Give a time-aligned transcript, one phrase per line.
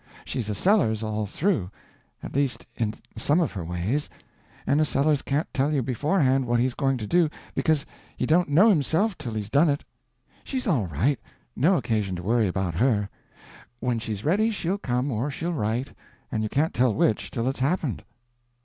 [0.25, 4.09] She's a Sellers, all through—at least in some of her ways;
[4.65, 7.85] and a Sellers can't tell you beforehand what he's going to do, because
[8.17, 9.83] he don't know himself till he's done it.
[10.43, 11.19] She's all right;
[11.55, 13.09] no occasion to worry about her.
[13.79, 15.93] When she's ready she'll come or she'll write,
[16.31, 18.03] and you can't tell which, till it's happened."